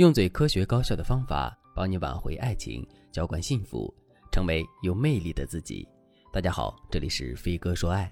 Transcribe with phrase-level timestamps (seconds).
[0.00, 3.94] 用最科学高效的方法帮你挽回爱情，浇灌幸福，
[4.32, 5.86] 成为有魅力的自己。
[6.32, 8.10] 大家好，这里是飞哥说爱。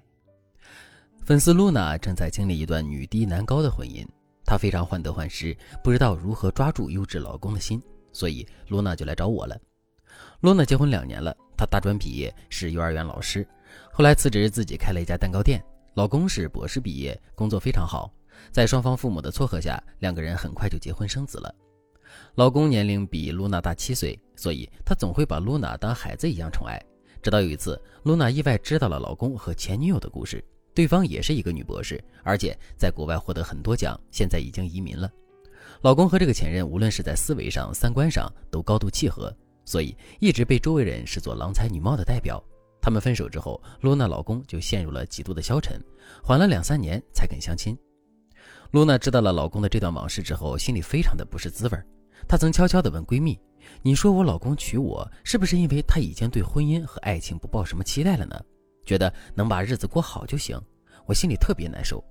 [1.25, 4.07] 粉丝露娜正在经历一段女低男高的婚姻，
[4.45, 7.83] 她非常患得患失，不知道如何抓住优质老公的心，
[8.13, 9.59] 所以露娜就来找我了。
[10.41, 13.49] 露娜结婚两年了，她大专毕业，是幼儿园老师，
[13.91, 15.59] 后来辞职自己开了一家蛋糕店。
[15.95, 18.13] 老公是博士毕业，工作非常好，
[18.53, 21.55] 在双方父母的撮合下，两个人很快就结婚生子了。
[22.35, 26.81] 老公年龄比露娜大七岁，所以他总会把露娜当孩子一样宠爱。
[27.21, 30.43] 直到有一次，露娜意外知道了老公和前女友的故事，
[30.75, 35.11] 对方也是一个女博士，而且在国外获得很多奖，现在已经移民了。
[35.83, 42.43] 老公和这个前任无论是在思维上、三观上都高度契合，所以一直被周围人视作郎才女貌的代表。
[42.81, 45.79] 他们分手之后，露娜老公就陷入了极度的消沉，
[46.23, 47.77] 缓了两三年才肯相亲。
[48.71, 51.85] 露娜知道了老公的这段往事之后，心里非常的不是滋味儿。
[52.27, 53.39] 她曾悄悄地问闺蜜
[53.83, 58.41] ：“你说我老公娶我，是不是因为他已经对婚姻和爱情不抱什么期待了呢？
[58.85, 60.61] 觉得能把日子过好就行？
[61.07, 62.03] 我心里特别难受。”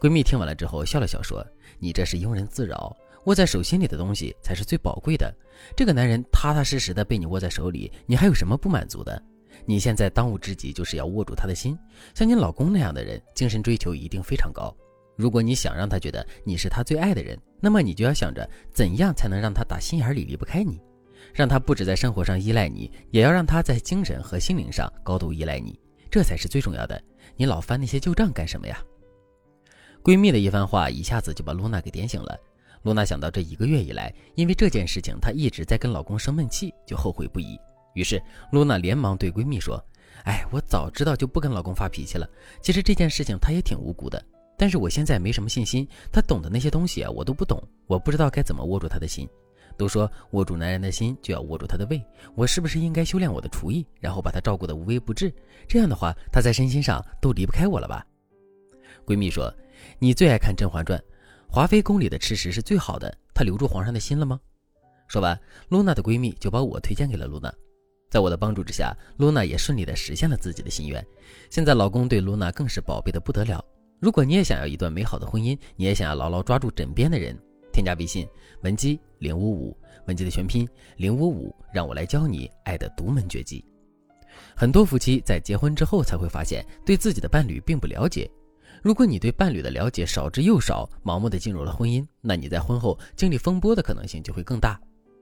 [0.00, 1.46] 闺蜜听完了之后笑了笑说
[1.78, 2.96] ：“你这是庸人自扰，
[3.26, 5.30] 握在手心里的东西才是最宝贵的。
[5.76, 9.22] 这个男人踏踏实实的被你握在手里，你还有什么不满足的？
[9.66, 11.78] 你现在当务之急就是要握住他的心。
[12.14, 14.74] 像你老公那样的人，精神追求一定非常高。”
[15.20, 20.80] 如果你想让他觉得你是他最爱的人，那么你就要想着怎样才能让他打心眼里离不开你，
[21.34, 25.78] 让他不止在生活上依赖你，也要让他在精神和心灵上高度依赖你，
[26.10, 26.98] 这才是最重要的。
[27.36, 28.82] 你老翻那些旧账干什么呀？
[30.02, 32.40] 闺蜜的一番话一下子就把露娜给点醒了。
[32.84, 37.58] 露娜想到这一个月以来，因为这件事情她一直在跟老公生闷气，就后悔不已。
[37.92, 38.18] 于是
[38.52, 39.84] 露娜连忙对闺蜜说
[40.24, 42.26] ：“哎，我早知道就不跟老公发脾气了。
[42.62, 44.24] 其实这件事情他也挺无辜的。”
[44.60, 49.26] 但是我现在没什么信心，他懂的那些东西啊，我都不懂，我不知道该怎么握住他的心。
[49.78, 51.98] 都说握住男人的心，就要握住他的胃，
[52.34, 55.32] 我是不是应该修炼我的厨艺，然后把他照顾得无微不至？
[55.66, 58.06] 这样的话，他在身心上都离不开我了吧？
[59.06, 59.50] 闺蜜说
[59.98, 60.98] ：“你最爱看《甄嬛传》，
[61.48, 64.38] 华妃宫里的吃食是最好的，她留住皇上的心了吗？”
[65.08, 67.50] 说完，露娜的闺蜜就把我推荐给了露娜，
[68.10, 71.02] 在我的帮助之下，露娜也顺利的实现了自己的心愿。
[71.48, 73.64] 现在老公对露娜更是宝贝的不得了。
[74.00, 77.38] 如果你也想要一段美好的婚姻，你也想要牢牢抓住枕边的人，
[77.70, 78.26] 添加微信
[78.62, 80.66] 文姬零五五，文姬的全拼
[80.96, 83.62] 零五五，让我来教你爱的独门绝技。
[84.56, 88.30] 很多夫妻在结婚之后才会发现，对自己的伴侣并不了解。
[88.82, 94.80] 如果你对伴侣的了解少之又少，盲目的进入了婚姻，那你在婚后经历风波的可能性就会更大。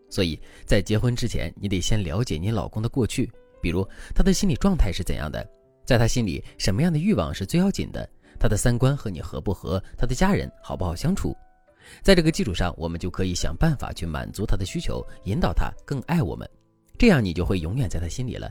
[0.08, 3.28] 所以在结婚之前，你得先了解你老公的过去，
[3.60, 3.84] 比如
[4.14, 5.44] 他的心理状态是怎样的，
[5.84, 8.08] 在他心里什么样的欲望是最要紧的。
[8.38, 9.82] 他的三观和你合不合？
[9.96, 11.36] 他的家人好不好相处？
[12.02, 16.48] 在这个基础上，我们就可以想办法去满足他的需求，引导他更爱我们。
[16.98, 18.50] 这样你就会永远在他心里了。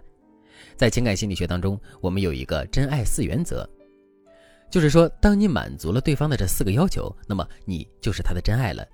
[0.76, 3.68] 在情感心理学当中，我们有一个真爱四原则，
[4.72, 8.88] 就是说，当你满足了对方的这四个要求，那么你就是他的真爱了。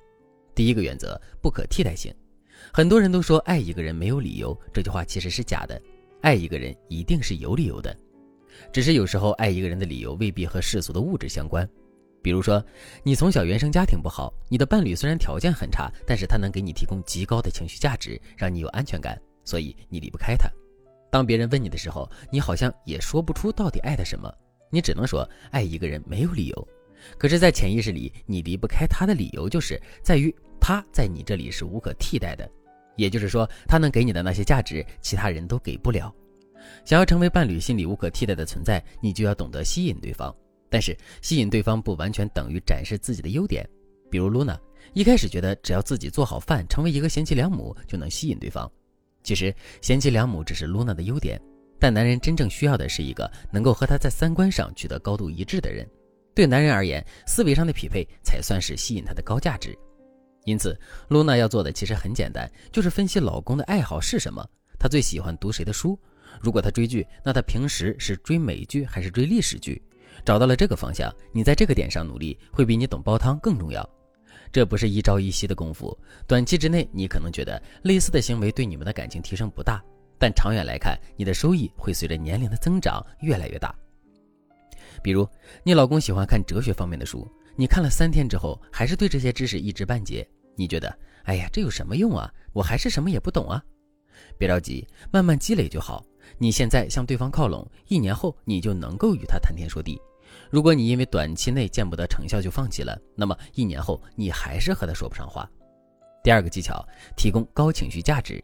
[0.54, 2.14] 第一个原则，不可替代性。
[2.72, 5.82] 很多人都说爱一个人没有理由，这句话其实是假的。
[6.22, 7.96] 爱一个人一定是有理由的。
[8.72, 11.68] 只是有时候爱一个人的理由未必和世俗的物质相关，
[12.22, 12.64] 比如说，
[13.04, 20.50] 你从小原生家庭不好，你的伴侣虽然条件很差，但是他能给你提供极高的情绪价值，让你有安全感，所以你离不开他。
[21.12, 24.34] 当别人问你的时候，你好像也说不出到底爱他什么，
[24.72, 26.68] 你只能说爱一个人没有理由。
[27.18, 32.50] 可是，在潜意识里，你离不开他的理由就是在于他在你这里是无可替代的，
[32.96, 36.16] 也就是说，他能给你的那些价值，其他人都给不了。
[36.86, 40.34] 想要成为伴侣心里无可替代的存在，你就要懂得吸引对方。
[40.70, 43.68] 但是吸引对方不完全等于展示自己的优点。
[44.10, 44.60] 比如露娜
[44.94, 48.70] 一开始觉得只要自己做好饭，成为一个贤妻良母就能吸引对方。
[49.24, 51.40] 其实贤妻良母只是露娜的优点，
[51.80, 55.88] 但男人真正需要的是一个能够和他在三观上取得高度一致的人。
[56.36, 59.78] 对男人而言，思维上的匹配才算是吸引他的高价值。
[60.46, 60.78] 因此，
[61.08, 64.44] 露娜要做的其实很简单，就是分析老公的爱好是什么，
[64.80, 65.98] 他最喜欢读谁的书。
[66.42, 69.82] 如果他追剧，那他平时是追美剧还是追历史剧？
[70.24, 73.88] 找到了这个方向，你在这个点上努力，会比你懂煲汤更重要。
[74.52, 75.98] 这不是一朝一夕的功夫，
[76.28, 79.84] 短期之内你可能觉得类似的行为对你们的感情提升不大，
[80.20, 83.74] 但长远来看，你的收益会随着年龄的增长越来越大。
[85.02, 85.28] 比如，
[85.64, 92.32] 你老公喜欢看哲学方面的书，你看了三天之后，还是对这些知识一知半解，你觉得，哎呀，这有什么用啊？
[92.54, 93.64] 我还是什么也不懂啊？
[94.38, 96.06] 别着急，慢慢积累就好。
[96.38, 100.00] 你现在向对方靠拢，一年后你就能够与他谈天说地。
[100.50, 105.50] 如果你因为短期内见不得成效就放弃了，那么一年后你还是和他说不上话。
[106.24, 106.84] 第二个技巧，
[107.18, 108.44] 提供高情绪价值。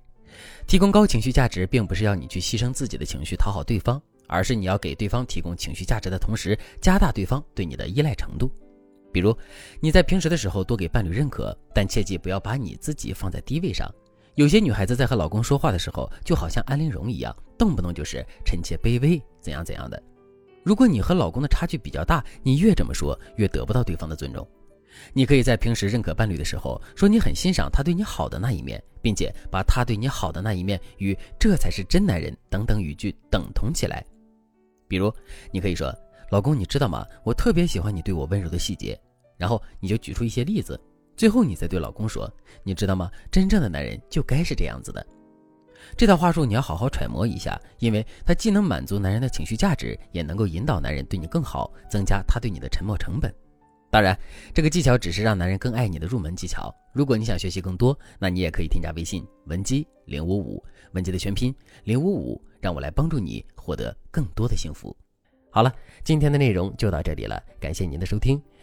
[0.67, 8.51] 提供高情绪价值，并不是要你去牺牲自己的情绪讨好对方，而是你要给对方提供情绪价值的同时，加大对方对你的依赖程度。
[9.11, 9.35] 比如，
[9.79, 13.89] 你在平时的时候多给伴侣认可，但切记不要把你自己放在低位上。
[14.39, 20.01] 有些女孩子在和老公说话的时候，就好像安陵容一样，动不动就是臣妾卑微，怎样怎样的。
[20.63, 24.47] 如果你和老公的差距比较大，你越这么说，越得不到对方的尊重。
[25.12, 34.01] 你可以在平时认可伴侣的时候，说你很欣赏他对你好的那一面，并且把他对你好的那一面与“这才是真男人”等等语句等同起来。
[34.88, 35.13] 比如，
[35.51, 35.94] 你可以说
[36.31, 37.06] ：“老公，你知道吗？
[37.25, 38.97] 我特别喜欢你对我温柔的细节。”
[39.36, 40.80] 然后你就举出一些例子，
[41.19, 42.33] 最后你再对老公说
[42.63, 43.12] ：“你知道吗？
[43.30, 45.06] 真正的男人就该是这样子的。”
[45.98, 53.36] 这套话术你要好好揣摩一下，因为它既能满足男人的情绪价值，也能够引导男人对你更好，增加他对你的沉默成本。
[53.92, 54.18] 当然，
[54.54, 56.74] 这个技巧只是让男人更爱你的入门技巧。
[56.94, 60.63] 如果你想学习更多，那你也可以添加微信文姬零五五，
[60.94, 64.95] 文姬的全拼零五五，让我来帮助你获得更多的幸福。
[65.51, 68.42] 好了，今天的内容就到这里了，感谢您的收听。